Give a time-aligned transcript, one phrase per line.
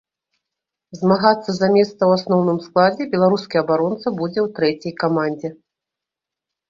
[0.99, 5.49] Змагацца за месца ў асноўным складзе беларускі абаронца будзе ў трэцяй камандзе.